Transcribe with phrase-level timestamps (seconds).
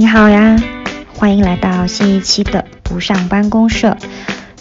[0.00, 0.56] 你好呀，
[1.12, 3.96] 欢迎来到新一期的不上班公社。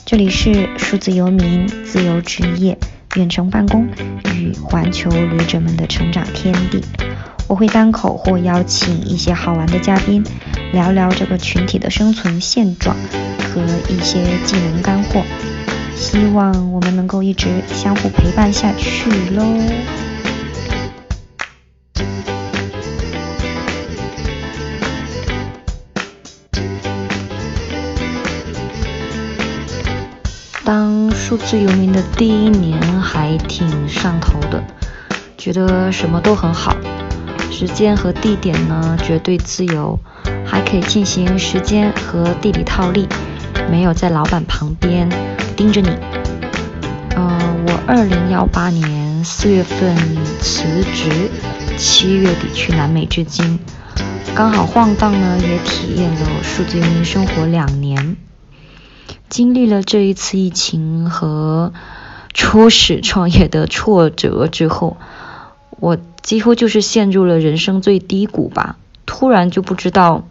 [0.04, 2.76] 这里是数字游民、自由职业、
[3.14, 3.88] 远程办公
[4.34, 6.84] 与环球旅者们的成长天地。
[7.48, 10.24] 我会单口或邀请一些好玩的嘉宾，
[10.74, 12.98] 聊聊这个群体的生存现状
[13.38, 13.62] 和
[13.94, 15.22] 一些技能干货。
[15.96, 19.44] 希望我们能够一直相互陪伴下去喽。
[31.28, 34.64] 数字游民的第一年还挺上头的，
[35.38, 36.74] 觉得什么都很好，
[37.52, 40.00] 时间和地点呢绝对自由，
[40.46, 43.10] 还可以进行时间和地理套利，
[43.70, 45.10] 没有在老板旁边
[45.58, 45.90] 盯着你。
[47.18, 49.98] 嗯，我二零幺八年四月份
[50.40, 51.30] 辞职，
[51.78, 53.60] 七月底去南美至今，
[54.34, 57.87] 刚好晃荡呢，也体验了数字游民生活两年。
[59.30, 61.74] 经历了这一次疫情和
[62.34, 64.98] 初始创业的挫折之后，
[65.80, 68.78] 我几乎就是陷入了人生最低谷吧。
[69.06, 70.26] 突然就不知道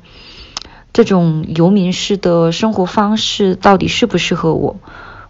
[0.92, 4.76] 这种游民式的生活方式到底适不适合我，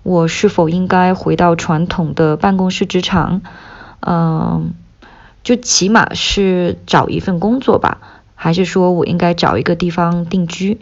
[0.03, 3.42] 我是否应该回到传统的办公室职场？
[4.00, 4.75] 嗯，
[5.42, 7.98] 就起码是找一份工作吧，
[8.34, 10.78] 还是说我应该找一个地方定居？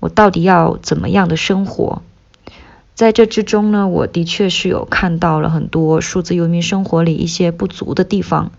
[0.00, 2.02] 我到底要怎么样的生活？
[2.96, 8.52] 在这之中呢，我的确是有看到了很多数字游民生活里一些不足的地方，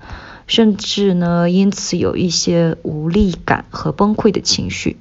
[0.45, 4.97] 甚至呢，因此有一些无力感和崩溃的情绪。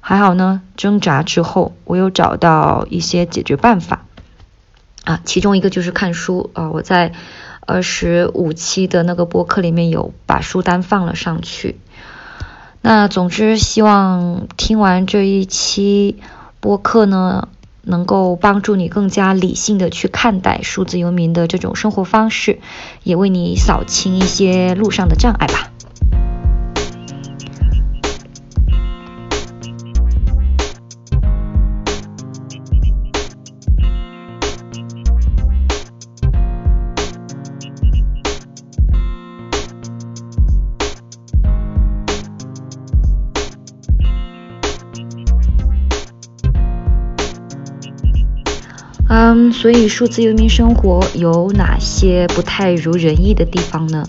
[0.00, 4.06] 还好呢，挣扎之后，我有找到一些解决办法
[5.04, 7.12] 啊，其中一个就是看书啊，我在
[7.60, 11.76] 二十五期的那个播客里面有把书单放了上去。
[12.80, 16.16] 那总之，希望听完这一期
[16.60, 17.48] 播客呢。
[17.88, 22.60] 能够帮助你更加理性的去看待数字游民的这种生活方式，
[23.02, 25.72] 也为你扫清一些路上的障碍吧。
[49.10, 54.04] 嗯，所以数字游民生活有哪些不太如人意的地方呢？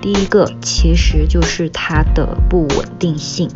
[0.00, 3.50] 第一个其实就是它的不稳定性。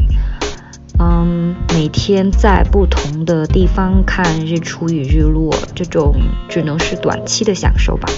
[0.98, 6.16] 嗯，每天在不同的地方看日出与日落，这种
[6.48, 8.09] 只能是短期的享受吧。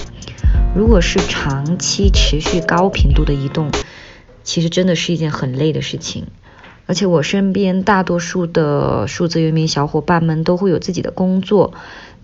[0.75, 3.69] 如果是长期持续高频度的移动，
[4.43, 6.25] 其实真的是一件很累的事情。
[6.87, 11.73] 而且我身边大多数的数字游民小伙伴们都会有自己的工作。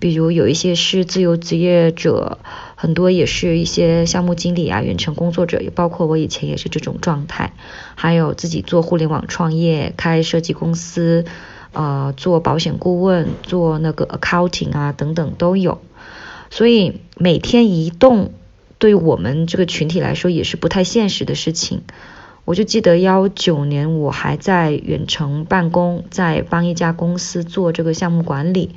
[0.01, 2.39] 比如有一些是自由职业者，
[2.75, 7.53] 很多也是一些项目经理啊、远程工作者，也包括我以前也是这种状态。
[7.94, 11.25] 还有自己做互联网创业、开设计公司、
[11.73, 15.79] 呃做保险顾问、做那个 accounting 啊等等都有。
[16.50, 18.33] 所以每天移动
[18.79, 21.83] 对我们这个群体来说也是不太现实的事情。
[22.44, 28.72] 我就记得幺九年我还在远程办公，在帮一家公司做这个项目管理。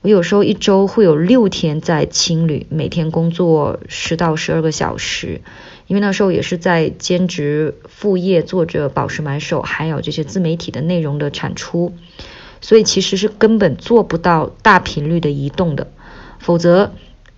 [0.00, 5.40] 我有时候一周会有六天在青旅，每天工作十到十二个小时，
[5.88, 11.94] 因为那时候也是在兼职副业做着宝石买手，还有这些自媒体的内容的产出，
[12.60, 15.88] 所以其实是根本做不到大频率的移动的，
[16.38, 16.92] 否则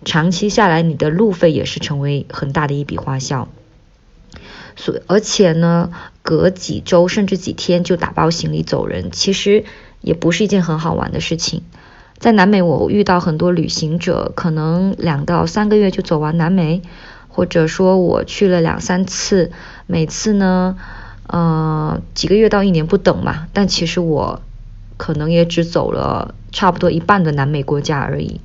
[0.04, 3.49] 长期下来你的路费也是成为很大的一笔花销。
[4.76, 9.65] 所而且呢，隔几周甚至几天就打包行李走人，其实
[10.03, 11.62] 也不是一件很好玩的事情。
[12.20, 16.82] 在南美，我遇到很多旅行者，可能两到三个月就走完南美，
[17.28, 19.50] 或者说我去了两三次，
[19.86, 20.76] 每次呢，
[21.26, 23.47] 呃，几个月到一年不等嘛。
[23.55, 24.43] 但其实我
[24.99, 28.43] 可能也只走了差不多一半的南美国家而已。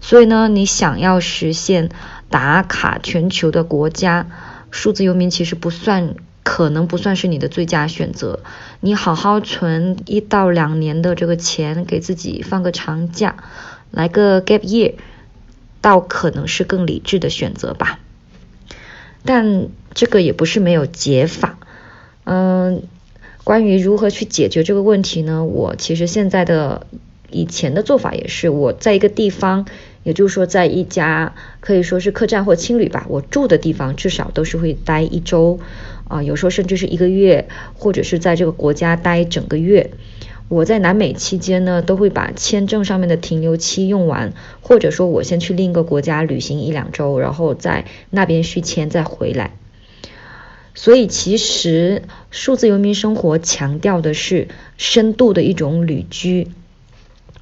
[0.00, 1.88] 所以呢，你想要实现
[2.30, 4.28] 打卡全球的国家，
[4.70, 6.14] 数字游民其实不算。
[6.48, 8.40] 可能不算是你的最佳选择。
[8.80, 13.36] 你好好存一到两年的这个钱，给自己放个长假，
[13.90, 14.94] 来个 gap year，
[15.82, 18.00] 倒可能是更理智的选择吧。
[19.26, 21.58] 但这个也不是没有解法。
[22.24, 22.82] 嗯，
[23.44, 25.44] 关于如何去解决这个问题呢？
[25.44, 26.86] 我其实现在的
[27.30, 29.66] 以前的做法也是，我在一个地方，
[30.02, 35.60] 也就是说在一家可以说是客栈或青旅吧，我住的地方至少都是会待一周。
[36.08, 39.92] 啊，有时候甚至是一个月，或者是在这个国家待整个月。
[40.48, 44.32] 我在南美期间呢，都会把签证上面的停留期用完，
[44.62, 49.52] 或者说我先去另一个国家旅行一两周，然后在那边续签再回来。
[50.74, 56.48] 所以其实数字游民生活强调的是深度的一种旅居。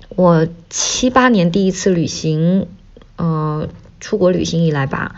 [0.09, 2.67] 我七八年第一次旅行，
[3.15, 3.69] 呃，
[4.01, 5.15] 出国旅行以来吧，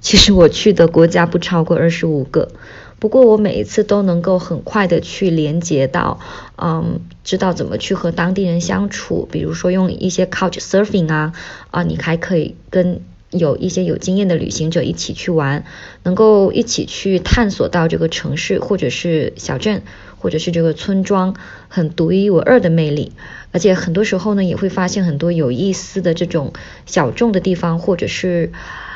[0.00, 2.52] 其实我去的国家不超过二十五个。
[2.98, 6.18] 不过我每一次都能够很快的去连接到，
[6.56, 11.34] 嗯，知道怎么去和当地人相处，比如说用一些 couch surfing 啊，
[11.70, 15.64] 啊，你还可以跟有一些有经验的旅行者一起去玩，
[16.04, 19.82] 能够一起去探索到这个城市或者是小镇
[20.18, 21.36] 或者是这个村庄
[21.68, 23.12] 很独一无二的魅力，
[23.52, 26.54] 而且很多时候呢也会发现很多有意思的这种
[26.86, 28.52] 小众的地方，或者是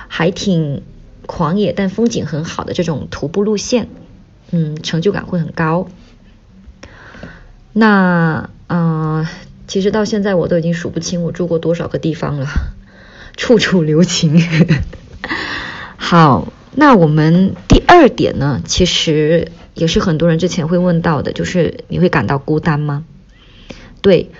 [0.09, 0.83] 还挺。
[1.31, 3.89] 狂野但风景很好的这种徒步路线，
[4.51, 5.87] 嗯，成就感会很高。
[7.73, 9.25] 那嗯，
[9.69, 12.49] 其实到现在我都已经数不清我住过多少个地方了，
[13.37, 14.43] 处处留情。
[15.97, 23.05] 好，那我们第二点呢，其实也是很多人之前会问到的，就是你会感到孤单吗？
[24.03, 24.33] 对，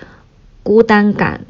[0.61, 1.45] 孤单感。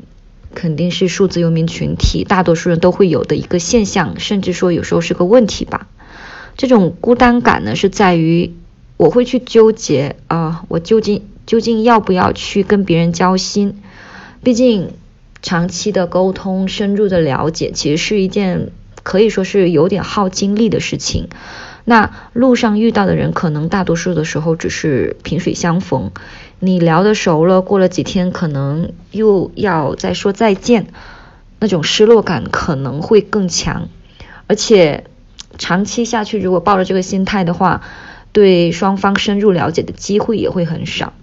[0.54, 5.88] 肯定是数字游民群体大多数人都会有的一个现象，甚至说有时候是个问题吧。
[6.58, 8.54] 这种孤单感呢，是在于
[8.98, 13.82] 我会去纠结啊，我究竟究竟要不要去跟别人交心？
[14.44, 14.92] 毕竟
[15.42, 18.72] 长期的沟通、深入的了解，其实是一件
[19.04, 21.30] 可以说是有点耗精力的事情。
[21.84, 26.12] 那路上遇到的人，可能大多数的时候只是萍水相逢。
[26.64, 30.88] 你聊得熟了，过了几天，可能又要再说再见，
[31.60, 33.90] 那种失落感可能会更强。
[34.46, 35.06] 而且
[35.58, 37.82] 长期下去，如果抱着这个心态的话，
[38.32, 41.14] 对双方深入了解的机会也会很少。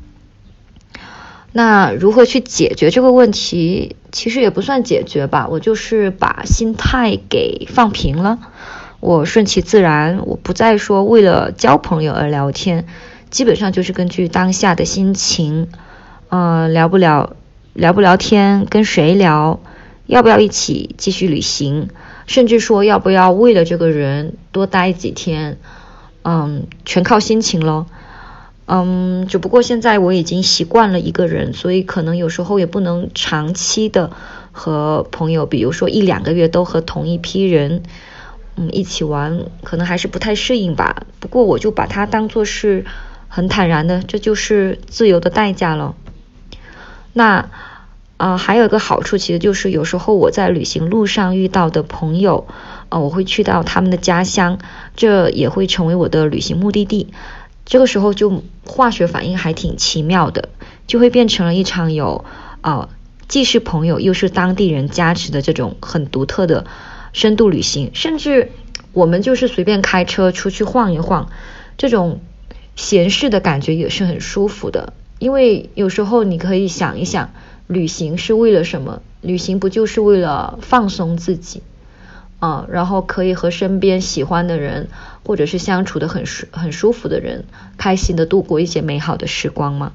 [1.53, 3.95] 那如何去解决这个问题？
[4.11, 8.41] 其实也不算解决吧，我就是把心态给放平了。
[9.01, 12.87] 我顺其自然，我不再说为了交朋友而聊天，
[13.39, 15.69] 基本上就是根据当下的心情，
[16.29, 17.37] 呃，聊不聊，
[17.73, 19.61] 聊不聊天，跟谁聊，
[20.07, 21.89] 要不要一起继续旅行，
[22.27, 25.57] 甚至说要不要为了这个人多待几天，
[26.25, 27.87] 嗯，全靠心情咯。
[28.67, 34.11] 嗯，只不过现在我已经习惯了一个人，所以可能有时候也不能长期的
[34.51, 37.85] 和朋友，比如说一两个月都和同一批人。
[38.57, 41.05] 嗯，一起玩可能还是不太适应吧。
[41.21, 42.85] 不过我就把它当做是
[43.29, 45.95] 很坦然的，这就是自由的代价了。
[47.13, 47.49] 那
[48.17, 52.47] 啊，还有一个好处，其实就是有时候我在旅行路上遇到的朋友，
[52.89, 54.59] 啊，我会去到他们的家乡，
[54.97, 57.13] 这也会成为我的旅行目的地。
[57.65, 60.49] 这个时候就化学反应还挺奇妙的，
[60.87, 62.25] 就会变成了一场有
[62.61, 62.89] 啊，
[63.29, 66.67] 既是朋友又是当地人加持的这种很独特的。
[67.15, 68.53] 深度旅行，甚至
[68.93, 71.31] 我们就是随便开车出去晃一晃，
[71.79, 72.21] 这种
[72.79, 74.93] 闲适的感觉也是很舒服的。
[75.19, 77.31] 因为有时候你可以想一想，
[77.67, 79.03] 旅行是为了什么？
[79.21, 81.63] 旅行不就是为了放松自己
[82.39, 82.67] 啊？
[82.71, 84.89] 然后可以和身边喜欢的人，
[85.27, 87.47] 或者是相处的很舒很舒服的人，
[87.79, 89.93] 开心的度过一些美好的时光吗？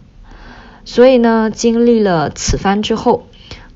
[0.84, 3.28] 所以呢，经历了此番之后，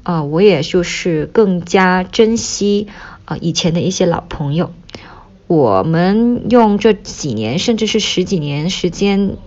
[0.04, 2.88] 啊，我也就是更加珍惜。
[3.24, 4.72] 啊，以前的一些老朋友，
[5.48, 9.38] 我们用这几年甚至是十几年时间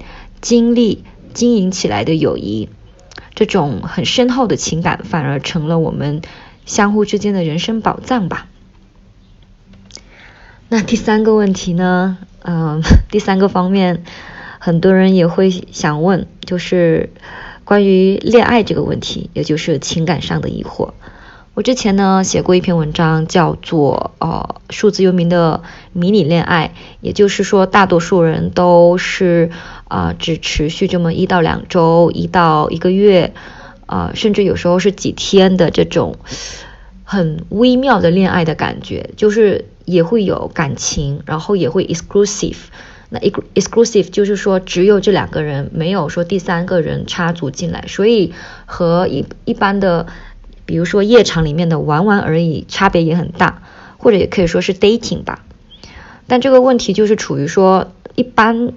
[0.40, 1.04] 经历
[1.34, 2.70] 经营起来的友谊，
[3.34, 6.22] 这种很深厚的情感，反而成了我们
[6.64, 8.48] 相互之间的人生宝藏吧。
[10.70, 12.16] 那第三个问题呢？
[12.42, 12.80] 嗯，
[13.10, 14.02] 第三个方面，
[14.58, 17.10] 很多人也会想问，就是
[17.64, 20.92] 关于恋爱这个问题，也就是情感上的疑惑。
[21.52, 29.50] 我之前呢写过一篇文章，叫做呃数字游民的迷你恋爱，也就是说大多数人都是
[29.88, 33.34] 啊只持续这么一到两周，一到一个月
[33.86, 36.16] 啊，甚至有时候是几天的这种
[37.04, 42.56] 很微妙的恋爱的感觉，就是也会有感情，然后也会 exclusive，
[43.08, 48.32] 那 exclusive 就是说只有这两个人，没有说第三个人插足进来，所以
[48.66, 50.06] 和一一般的。
[50.70, 53.62] 比如说夜场里面的玩玩而已，差别也很大，
[53.98, 55.44] 或者也可以说是 dating 吧。
[56.28, 58.72] 但这个问题就是处于说，一般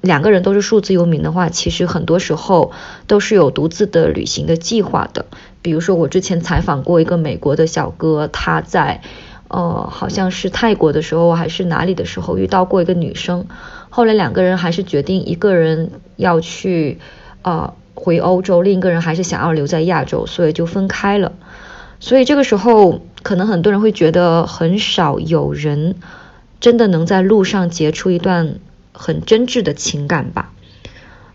[0.00, 2.70] 两个人都是数字游民的话，其实很多时候
[3.08, 5.26] 都是有独自的旅行的计划的。
[5.60, 9.00] 比如说我之前采访过一个美国的小哥，他在
[9.48, 13.46] 呃好像是泰国的时候还是哪里的时候遇到过一个女生，
[13.90, 16.98] 后来两个人还是决定一个人要去
[17.42, 21.32] 呃回欧洲，另一个人还是想要留在亚洲，所以就分开了。
[22.00, 25.96] 所以这个时候，可能很多人会觉得很少有人
[26.60, 28.60] 真的能在路上结出一段
[28.92, 30.52] 很真挚的情感吧。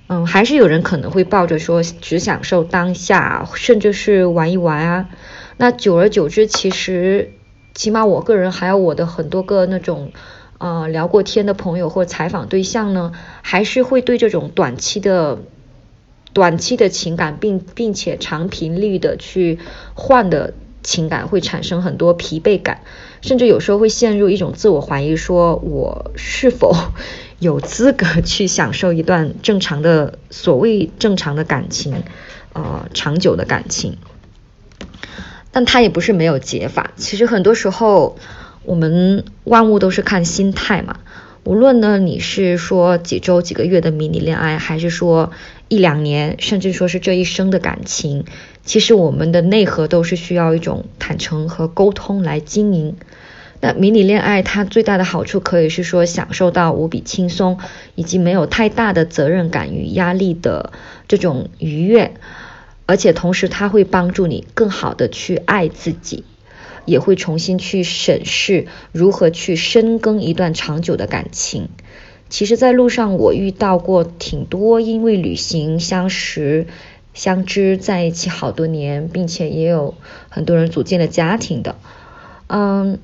[0.07, 5.09] 嗯，还是有人可能会抱着说只享受当下，甚至是玩一玩啊。
[5.57, 7.31] 那久而久之，其实
[7.73, 10.11] 起码我个人还有我的很多个那种
[10.57, 15.39] 呃聊过天的朋友或采访对象呢，还是会对这种短期的
[16.33, 19.59] 短期的情感，并并且长频率的去
[19.93, 22.81] 换的情感，会产生很多疲惫感，
[23.21, 26.75] 甚至有时候会陷入一种自我怀疑，说我是否。
[27.39, 32.03] 有资格去享受一段正常的所谓正常的感情，
[32.53, 33.97] 呃，长久的感情，
[35.51, 36.91] 但他也不是没有解法。
[36.95, 38.15] 其实很多时候，
[38.63, 41.01] 我们万物都是看心态嘛。
[41.43, 45.33] 无论呢，你是说几周几个月的迷你恋爱，还是说
[45.73, 48.25] 一两年，甚至说是这一生的感情，
[48.63, 52.95] 其实我们的内核都是需要一种坦诚和沟通来经营。
[53.59, 57.57] 那迷你恋爱它最大的好处可以是说享受到无比轻松，
[57.95, 60.73] 以及没有太大的责任感与压力的
[61.07, 62.13] 这种愉悦，
[62.85, 66.23] 而且同时它会帮助你更好的去爱自己，
[66.85, 71.69] 也会重新去审视如何去深耕一段长久的感情。
[72.33, 76.65] 其实，在路上我遇到过挺多因为旅行相识、
[77.13, 79.93] 相知在一起好多年，并且也有
[80.29, 81.75] 很多人组建了家庭的，
[82.47, 82.97] 嗯。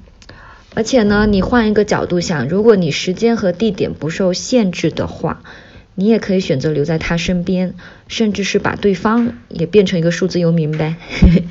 [0.73, 5.43] 而且呢，你换一个角度想，如果你时间和地点不受限制的话，
[5.93, 7.75] 你也可以选择留在他身边，
[8.07, 10.95] 甚至是把对方也变成一个数字游民呗。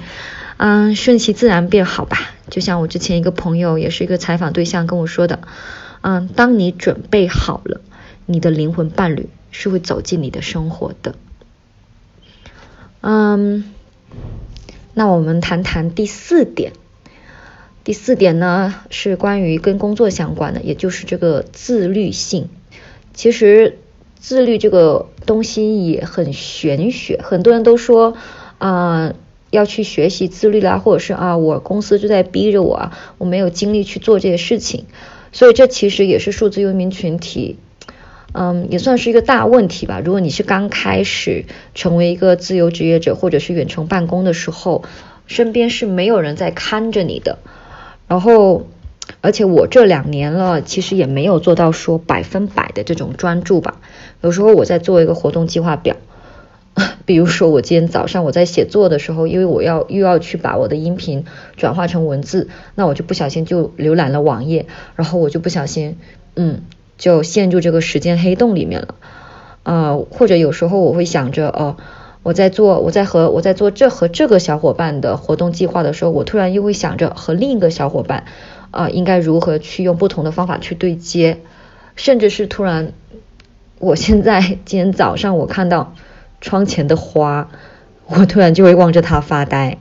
[0.58, 2.18] 嗯，顺其自然变好吧。
[2.50, 5.38] 就像我之前一个朋友，也是一个采访对象跟我说的，
[6.00, 7.80] 嗯，当你准备好了，
[8.26, 11.14] 你的灵魂伴侣是会走进你的生活的。
[13.00, 13.72] 嗯，
[14.94, 16.72] 那我们谈谈第四点。
[17.84, 22.50] 第四点呢，是关于跟工作相关的，也就是这个自律性。
[23.14, 23.78] 其实
[24.18, 28.14] 自律这个东西也很玄学，很多人都说
[28.58, 29.14] 啊
[29.50, 34.84] 要去学习自律啦，或者是啊我公司就在逼着我啊，我没有精力去做这些事情。
[35.32, 37.58] 所以这其实也是数字游民群体，
[38.32, 40.00] 嗯，也算是一个大问题吧。
[40.04, 41.44] 如果你是刚开始
[41.75, 44.85] 成为一个自由职业者，或者是远程办公的时候，
[45.26, 47.38] 身边是没有人在看着你的。
[48.06, 48.66] 然后，
[49.20, 53.80] 而且我这两年了，其实也没有做到说百分百的这种专注吧。
[54.23, 55.97] 有时候我在做一个活动计划表，
[57.06, 61.25] 比如说我今天早上我在写作的时候，因为我要又要去把我的音频
[61.56, 65.98] 转化成文字，那我就不小心就浏览了网页，然后我就不小心，
[66.37, 66.62] 嗯，
[66.96, 68.94] 就陷入这个时间黑洞里面了。
[69.64, 71.76] 呃，或者有时候我会想着，哦。
[72.25, 78.25] 我在做，我在和我在做这和这个小伙伴的活动计划的时候，我突然又会想着和另一个小伙伴
[78.70, 81.38] 啊，应该如何去用不同的方法去对接，
[81.96, 82.92] 甚至是突然，
[83.78, 85.94] 我现在今天早上我看到
[86.40, 87.50] 窗前的花，
[88.07, 89.78] 我突然就会望着它发呆。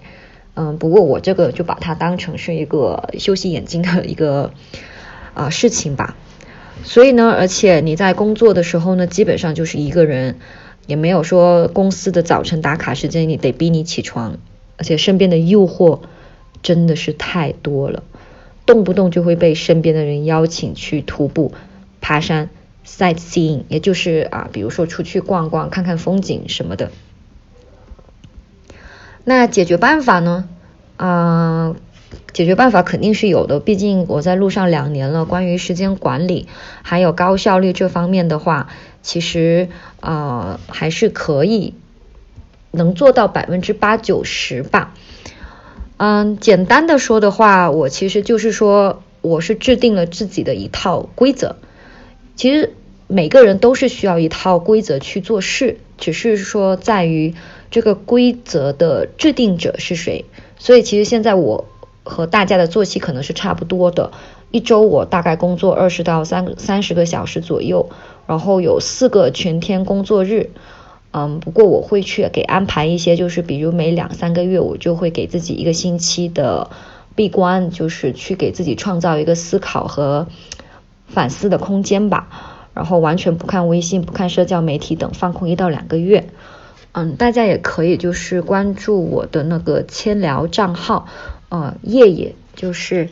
[0.55, 4.51] 嗯，不过我这个就把它当成是一个休息眼睛的一个
[5.33, 6.15] 啊事情吧。
[6.83, 10.35] 所以呢，而且你在工作的时候呢，基本上就是一个人。
[10.85, 14.37] 也没有说公司的早晨打卡时间，你得逼你起床，
[14.77, 15.99] 而且身边的诱惑
[16.63, 18.03] 真的是太多了，
[18.65, 21.51] 动不动就会被身边的人邀请去徒步、
[21.99, 22.49] 爬山、
[22.87, 26.91] sightseeing，也就是啊，比如说出去逛逛、看看风景什么的。
[29.23, 30.47] 那解决办法呢？
[30.95, 31.75] 啊。
[32.33, 35.25] 解决办法肯定是有的，毕竟我在路上两年了。
[35.25, 36.47] 关于时间管理
[36.83, 38.69] 还有高效率这方面的话，
[39.01, 41.73] 其实啊还是可以
[42.69, 44.93] 能做到百分之八九十吧。
[45.97, 51.55] 嗯，简单的说的话，我其实就是说我是制定了自己的一套规则。
[52.37, 52.73] 其实
[53.07, 57.33] 每个人都是需要一套规则去做事，只是说在于
[57.69, 60.23] 这个规则的制定者是谁。
[60.57, 61.65] 所以其实现在我。
[62.09, 64.13] 和大家的作息可能是差不多的，
[64.49, 67.89] 一周我大概工作二十到三三十个小时左右，
[68.27, 70.51] 然后有四个全天工作日，
[71.11, 76.69] 嗯，不过我会去给安排一些，就是比如每两三个月我就会给自己一个星期的
[77.13, 80.27] 闭关，就是去给自己创造一个思考和
[81.07, 82.29] 反思的空间吧，
[82.73, 86.29] 然后完全不看微信、不看社交媒体等，放空一到两个月。
[86.91, 91.07] 嗯，大家也可以就是关注我的那个千聊账号。
[91.49, 93.09] 呃，夜夜就是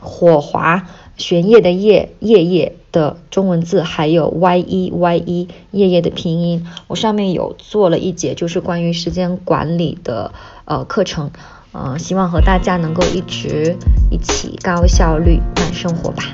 [0.00, 6.66] 火华玄烨的烨，夜夜的中文字，还有 y 一 y 一夜夜的拼音。
[6.88, 10.32] 我上面有做了一节，就是关于时间管理的
[10.66, 11.30] 呃课程，
[11.72, 13.76] 呃，希望和大家能够一直
[14.10, 16.24] 一起高效率慢生活吧。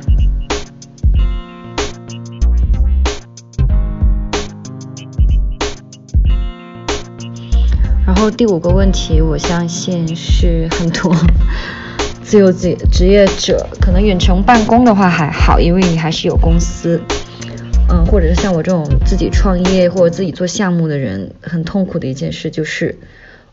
[8.06, 11.14] 然后第五个问题，我相信是很多。
[12.22, 17.00] 自由职职业者可能远程办公的话还好，因为你还是有公司，
[17.88, 22.98] 嗯，或者是像我这种自己创业或者自己做项目的人，很痛苦的一件事就是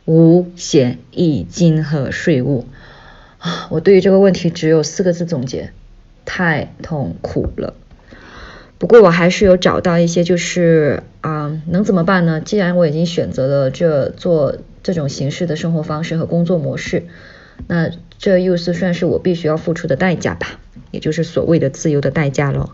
[0.06, 2.66] 五险一金和税务
[3.38, 3.68] 啊。
[3.70, 5.72] 我对于这个问题只有四个字总结：
[6.26, 7.74] 太痛苦了。
[8.78, 12.42] 不过我还是有找到一些，就是啊，能怎么办呢？
[12.42, 17.04] 既然我已经选择了这做这种形式的生活方式和工作模式。
[17.68, 22.72] 那这又是算是我必须要付出的代价吧，也就是所谓的自由的代价了。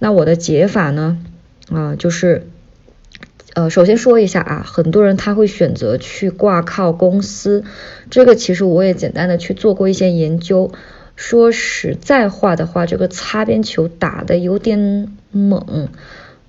[0.00, 1.18] 那我的解法呢？
[1.70, 2.48] 啊，就是
[3.54, 7.64] 呃，首先说一下啊，很多人他会选择去挂靠公司，
[8.10, 10.72] 这个其实我也简单的去做过一些研究。
[11.16, 15.88] 说实在话的话，这个擦边球打的有点猛，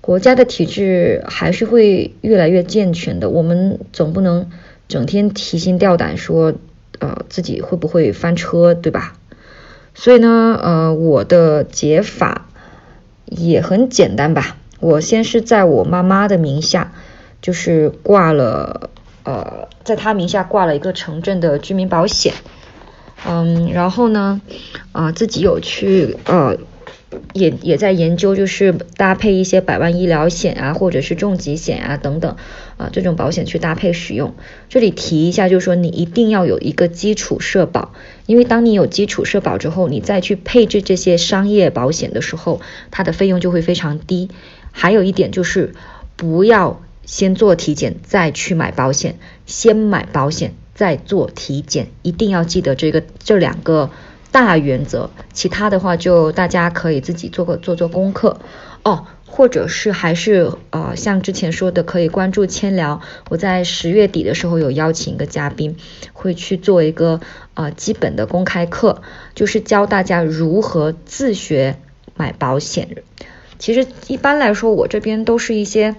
[0.00, 3.30] 国家的体制还是会越来越健全的。
[3.30, 4.48] 我们总不能
[4.88, 6.54] 整天提心吊胆说。
[6.98, 9.18] 呃，自己会不会翻车，对吧？
[9.92, 12.46] 所以呢，呃，我的解法
[13.26, 14.56] 也很简单吧。
[14.82, 16.92] 我先是在我妈妈的名下，
[17.40, 18.90] 就是挂了，
[19.22, 22.34] 呃，在她名下挂了一个城镇的居民保险。
[23.24, 24.40] 嗯，然后呢，
[24.90, 26.58] 啊，自己有去，呃。
[27.34, 32.36] 也也在研究，就是搭配一些百万医疗险啊，或者是重疾险啊等等
[32.78, 34.34] 啊，这种保险去搭配使用。
[34.70, 37.92] 这里提一下，就是说你一定要有一个基础社保，
[38.24, 44.30] 因为当你有基础社保之后，你再去配置这些商业保险的时候，它的费用就会非常低。
[44.72, 45.74] 还有一点就是
[46.16, 53.90] 不要先做体检再去买保险，先买保险再做体检，一定要记得这个这两个。
[54.32, 58.40] 大原则，其他的话就大家可以自己做个做做功课
[58.82, 63.02] 哦，或者是还是呃像之前说的，可以关注千聊。
[63.28, 65.76] 我在十月底的时候有邀请一个嘉宾，
[66.14, 67.20] 会去做一个
[67.52, 69.02] 呃基本的公开课，
[69.34, 71.76] 就是教大家如何自学
[72.16, 72.88] 买保险。
[73.62, 75.94] 其实一般来说，我这边都是一些。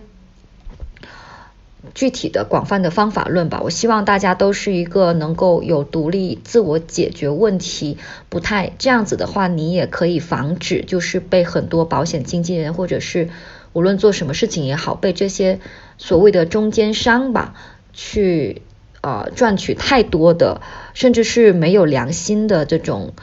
[1.93, 7.97] 具体的广泛的方法论吧，我希望大家都是一个能够有独立自我解决问题，
[8.27, 13.29] 不太这样子的话，你也可以防止就是被很多保险经纪人或者是
[13.71, 15.59] 无论做什么事情也好，被这些
[15.97, 17.53] 所谓的中间商吧
[17.93, 18.61] 去
[19.01, 20.61] 呃赚取太多的，
[20.93, 23.13] 甚至是没有良心的这种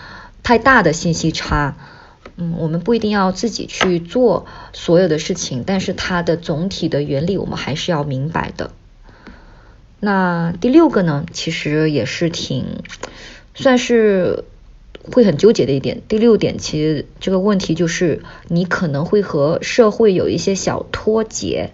[0.42, 1.76] 太大的信息差。
[2.42, 8.70] 嗯，我们不一定要自己去做所有的事情，但是它的总体的原理我们还是要明白的。
[10.00, 12.82] 那第六个呢，其实也是挺
[13.54, 14.44] 算是
[15.12, 16.00] 会很纠结的一点。
[16.08, 21.72] 第六点，其实这个问题就是你可能会和社会有一些小脱节。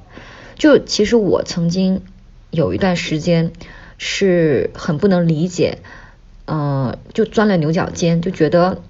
[0.57, 2.03] 就其实我曾经
[2.51, 3.53] 有一段时间
[3.99, 5.79] 是很不能理解，
[6.47, 8.83] 嗯，就钻了牛角尖，就觉得。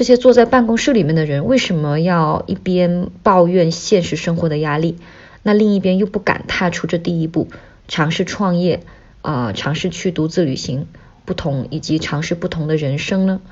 [0.00, 4.96] 这些坐在办公室里面的人为什么要一边抱怨现实生活的压力，
[5.42, 7.48] 那另一边又不敢踏出这第一步，
[7.86, 8.80] 尝试创业
[9.20, 10.86] 啊，尝试去独自旅行，
[11.26, 13.42] 不同以及尝试不同的人生呢？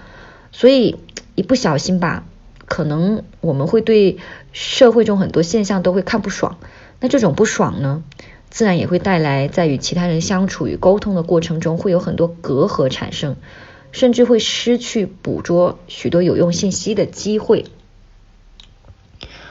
[0.51, 0.97] 所以
[1.35, 2.25] 一不小心吧，
[2.65, 4.17] 可能我们会对
[4.55, 6.57] 社会中很多现象都会看不爽，
[6.99, 8.03] 那这种不爽呢，
[8.49, 13.37] 自然也会带来在与其他人相处与沟通的过程中会有很多隔阂产生。
[13.93, 17.65] 甚至会失去捕捉许多有用信息的机会。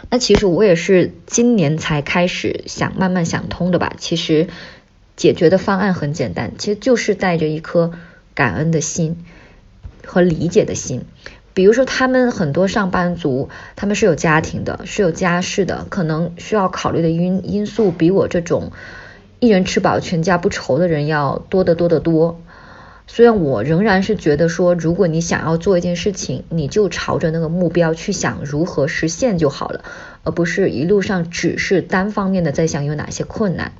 [0.09, 3.93] 那其实我也是今年才开始想慢慢想通的吧。
[3.97, 4.47] 其实
[5.17, 7.91] 解决的方案很简单，其实就是带着一颗
[8.33, 9.25] 感恩的心
[10.05, 11.03] 和理解的心。
[11.53, 18.71] 比如说，他们很多上班族，他们是有家庭的，是有家室的，可能需要考虑的因因素比我这种
[19.39, 22.39] 一人吃饱全家不愁的人要多得多得多。
[23.09, 29.83] 虽然我仍然是觉得说，如果你想要做一件事情，你就朝着那个目标去想如何实现就好了，
[30.23, 33.71] 而不是一路上只是单方面的在想有哪些困难。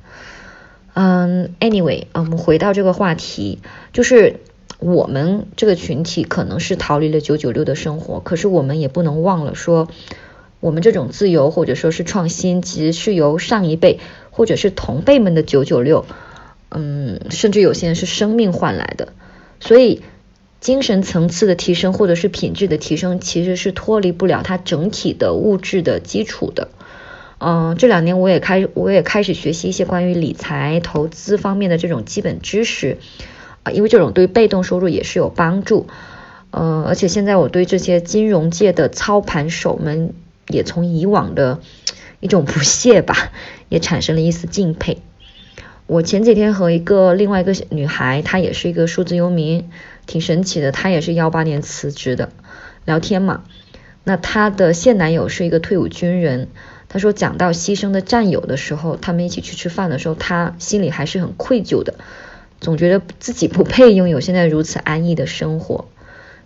[0.94, 3.60] 嗯，anyway，我们回到这个话题，
[3.92, 4.40] 就是
[4.80, 9.88] 我们这个群体可能是逃离了九九六的生活，可是我们也不能忘了说，
[10.58, 16.06] 我们这种自由或者说是创新，其实是由上一辈或者是同辈们的九九六。
[16.70, 19.12] 嗯，甚至有些人是生命换来的，
[19.60, 20.02] 所以
[20.60, 26.68] 精神层次的提升或者是品质的提升，其实是脱离不了它整体的物质的基础的。
[27.38, 32.98] 嗯，这两年我也开我也开始学习一些关于理财投资方面的这种基本知识
[33.62, 35.86] 啊，因为这种对被动收入也是有帮助。
[36.50, 40.14] 呃，而且现在我对这些金融界的操盘手们
[40.48, 41.60] 也从以往的
[42.20, 43.30] 一种不屑吧，
[43.68, 44.98] 也产生了一丝敬佩。
[45.88, 49.70] 我前几天和一个另外一个女孩，她也是一个数字游民。
[50.04, 52.28] 挺神奇的，她也是幺八年辞职的，
[52.84, 53.42] 聊天嘛。
[54.04, 56.48] 那她的现男友是一个退伍军人，
[56.90, 61.94] 她说讲到牺牲的战友的时候，他们一起去吃饭的时候，她心里还是很愧疚的，
[62.60, 65.86] 总觉得自己不配拥有现在如此安逸的生活。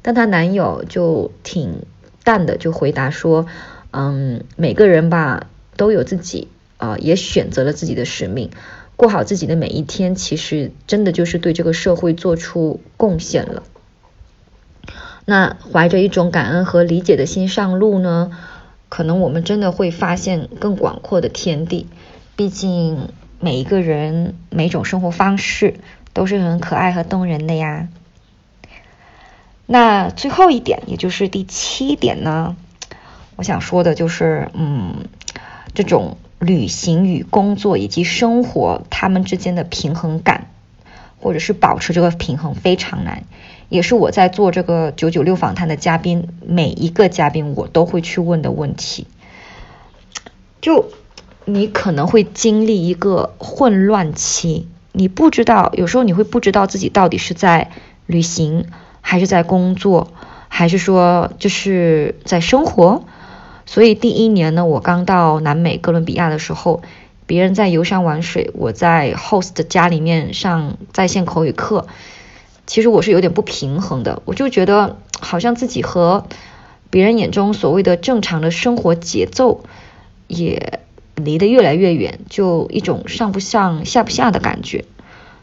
[0.02, 1.82] 但她男友就挺
[2.22, 3.46] 淡的，就回答说，
[3.90, 8.50] 嗯，每个人吧都有自己啊，也选择了自己的使命。
[9.02, 13.64] 过好自己的每一天，其实真的就是对这个社会做出贡献了。
[15.24, 18.30] 那怀着一种感恩和理解的心上路呢，
[18.88, 21.88] 可能我们真的会发现更广阔的天地。
[22.36, 23.08] 毕竟
[23.40, 25.74] 每一个人每种生活方式
[26.12, 27.88] 都是很可爱和动人的呀。
[29.66, 32.54] 那最后一点，也就是第七点呢，
[33.34, 34.94] 我想说的就是，嗯，
[35.74, 36.18] 这种。
[36.42, 40.48] 旅行与工作以及生活，他们之间的平衡感，
[41.20, 43.22] 或者是保持这个平衡非常难，
[43.68, 49.06] 也是我在做这个九九六访谈的嘉宾，每一个嘉宾我都会去问的问题。
[50.60, 50.86] 就
[51.44, 57.70] 你可能会经历一个混乱期，你不知道，有时候你会不知道自己到底是在
[58.06, 58.66] 旅行，
[59.00, 60.12] 还是在工作，
[60.48, 63.04] 还是说就是在生活。
[63.66, 66.82] 所以第一年呢，我刚到南美哥伦比亚的时候，
[67.26, 71.86] 别人在游山玩水，我在 host 家里面上在线口语课，
[72.66, 76.26] 其实我是有点不平衡的，我就觉得好像自己和
[76.90, 79.64] 别人眼中所谓的正常的生活节奏
[80.26, 80.80] 也
[81.14, 84.84] 离得越来越远，就一种上不上下不下的感觉。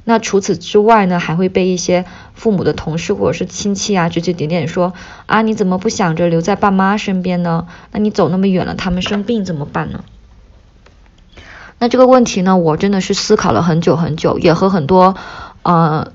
[0.09, 4.93] 那除此之外呢，还会被一些父母的同事或者是亲戚啊指指点点说
[5.27, 7.67] 啊，你怎么不想着留在爸妈身边呢？
[7.91, 10.03] 那你走那么远了，他们生病怎么办呢？
[11.77, 15.13] 那这个问题呢，我真的是思考了很久很久，也和很多
[15.61, 16.11] 呃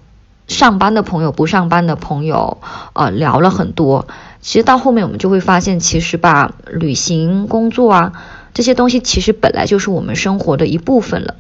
[0.48, 2.58] 上班的朋友、不上班的朋友
[2.94, 4.08] 呃聊了很多。
[4.40, 8.12] 其实到后面我们就会发现，其实吧，旅行、工作啊
[8.54, 11.36] 这些东西，其实本来就是我们生活的一部分了。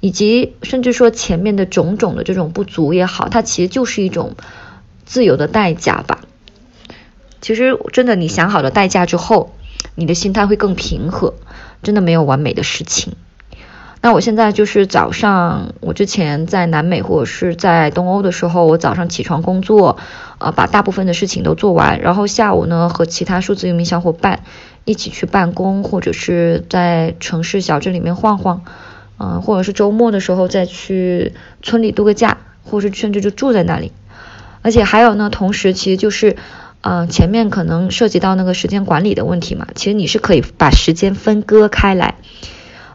[0.00, 4.34] 以及甚至说前面的种种的这种不足也好，它其实就是一种
[5.04, 6.20] 自由的代价吧。
[7.40, 9.54] 其实真的，你想好了代价之后，
[9.94, 11.34] 你的心态会更平和。
[11.82, 13.14] 真的没有完美的事情。
[14.02, 19.96] 那我现在就是早上，我之前在南美或者是在东欧的时候，我早上起床工作，
[20.36, 24.42] 呃，把大部分的事情都做完，然后下午呢和其他数字游民小伙伴
[24.84, 28.62] 一起去办公，或者是在城市小镇里面晃晃。
[29.22, 33.92] 嗯，或者是周末的时候再去村里度个假，或是甚至就住在那里。
[34.62, 36.36] 而且还有呢，同时其实就是，
[36.80, 39.66] 嗯，前面可能涉及到那个时间管理的问题嘛。
[39.74, 42.14] 其实你是可以把时间分割开来，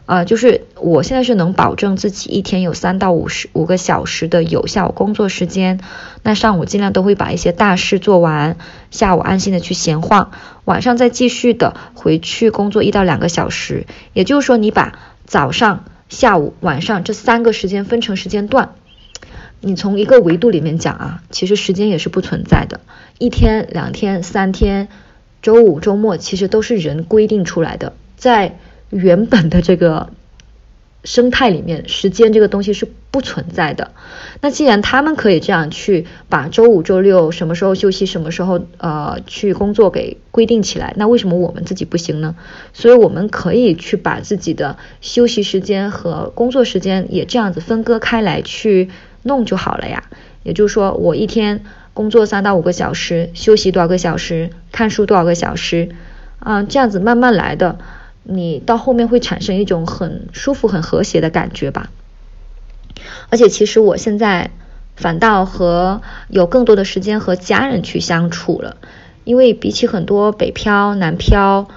[0.06, 5.78] 呃，就是我现在是能保证自己一天有三到五十五个小时的有效工作时间。
[6.22, 8.56] 那上午尽量都会把一些大事做完，
[8.90, 10.32] 下午安心的去闲晃，
[10.64, 13.86] 晚上再继续的回去工作一到两个小时。
[14.12, 18.74] 也就是说，你把早上下午、晚上这三个时间分成时间段，
[19.60, 22.80] 你从一个维度里面讲啊，其实时间也是不存在的。
[23.18, 24.88] 一天、两天、三天，
[25.42, 28.58] 周五、周末其实都是人规定出来的，在
[28.90, 30.10] 原本的这个。
[31.06, 33.92] 生态里面，时间这个东西是不存在的。
[34.42, 42.36] 那既然他们可以这样去把周五、周六什么时候休息、什么时候呃去工作给规定起来，那为什么我们自己不行呢？
[42.74, 48.90] 所以我们可以去把自己的休息时间和工作时间也这样子分割开来去
[49.22, 50.02] 弄就好了呀。
[50.42, 51.62] 也就是说，我一天
[51.94, 55.88] 工作三到五个小时，休息多少个小时，看书多少个小时，
[56.40, 57.78] 啊，这样子慢慢来的。
[58.28, 61.90] 你到后面会产生一种很舒服、很和谐的感觉吧。
[63.28, 64.50] 而且其实我现在
[64.96, 68.76] 反倒和有更多的时间和家人去相处了，
[69.24, 71.68] 因为比起很多北漂、南漂，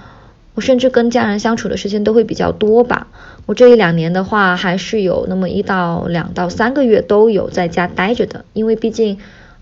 [0.55, 3.07] 我甚至跟家人相处的时间都会比较多吧。
[3.45, 9.17] 我这一两年的话，还是有那么一到两到三个月都有在家待着的，因为毕竟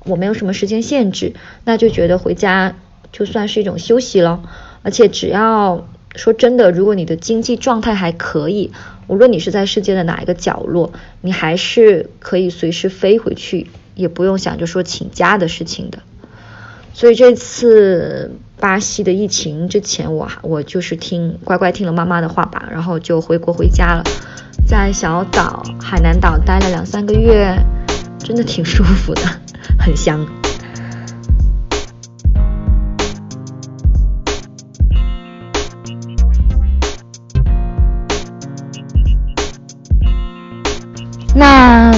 [0.06, 2.76] 我没有什么时间限制，那就觉得回家
[3.12, 4.44] 就算是一种休息了。
[4.84, 8.72] 而且只要说真的，如果你的经济状态还可以，
[9.08, 16.00] 无论你是在世界的哪一个角落，你还是可以随时飞回去也不用想着说请假的事情的。
[16.94, 24.04] 所以这次巴西的疫情之前，我我就是听乖乖听了妈妈的话吧，然后就回国回家了，
[24.68, 27.56] 在小岛海南岛待了两三个月，
[28.18, 29.22] 真的挺舒服的，
[29.80, 30.28] 很香。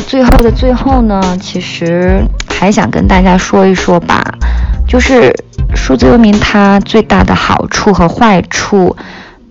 [0.10, 4.24] 最后的最后呢，其实还想跟大家说一说吧，
[4.88, 5.32] 就是
[5.76, 8.98] 数字游民它最大的好处和坏处，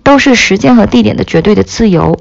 [0.03, 2.19] 都是时间和地点的绝对的自由。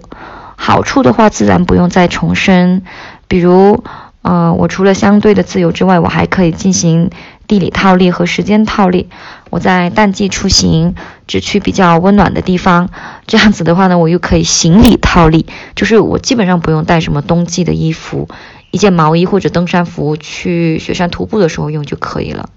[0.55, 2.83] 好处的话，自然不用再重申，
[3.27, 3.83] 比如，
[4.23, 7.11] 呃，我除了相对的自由之外，我还可以进行
[7.49, 9.09] 地理套利和时间套利。
[9.51, 10.95] 我在淡季出行，
[11.27, 12.91] 只去比较温暖的地方，
[13.27, 18.29] 这样子的话呢，我又可以行李套利，就是我基本上不用带什么冬季的衣服，
[18.71, 22.51] 一件毛衣或者登山服去雪山徒步的时候用就可以了。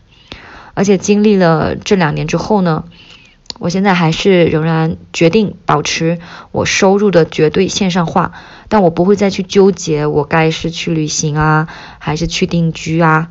[0.73, 2.83] 而且经历了这两年之后呢，
[3.59, 6.19] 我现在还是仍然决定保持
[6.51, 8.33] 我收入的绝对线上化，
[8.69, 11.67] 但我不会再去纠结我该是去旅行啊，
[11.99, 13.29] 还是去定居啊，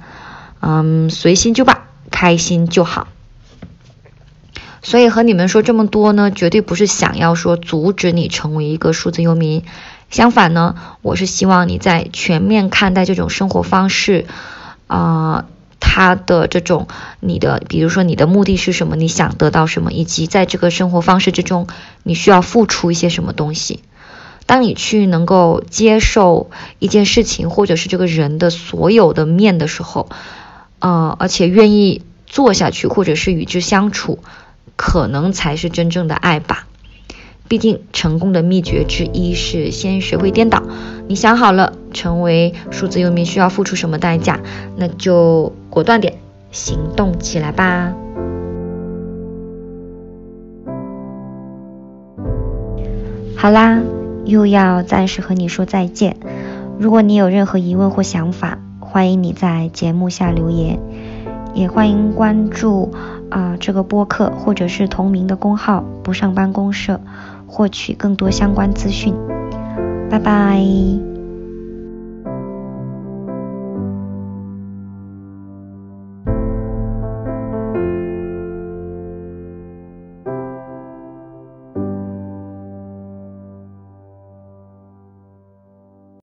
[0.60, 3.08] 嗯，随心就罢，开心就好。
[4.82, 9.62] 所以和你们说这么多呢，绝对不是想要说阻止你成为一个数字游民。
[10.10, 14.26] 相反呢，我是希望你在全面看待这种生活方式，
[14.88, 15.44] 啊，
[15.78, 16.88] 它的这种
[17.20, 21.68] 你的，比如说你的目的是什么，你想得到什么，以及在这个生活方式之中，
[22.02, 23.84] 你需要付出一些什么东西。
[24.46, 30.08] 当你去能够接受一件事情或者是这个人的所有的面的时候，
[30.80, 34.18] 呃，而且愿意做下去，或者是与之相处。
[34.82, 36.66] 可能才是真正的爱吧。
[37.48, 40.62] 毕竟成功的秘诀之一是先学会颠倒。
[41.06, 44.40] 你想好了成为数字游民需要付出什么代价，
[44.78, 46.14] 那就果断点
[46.50, 47.92] 行动起来吧。
[53.36, 53.82] 好啦，
[54.24, 56.16] 又要暂时和你说再见。
[56.78, 60.78] 如果你有任何疑问或想法，欢迎你在节目下留言，
[61.54, 62.92] 也欢迎关注。
[63.30, 67.00] 啊，这个播客或者是同名的公号“不上班公社”，
[67.46, 69.14] 获取更多相关资讯。
[70.10, 71.09] 拜拜。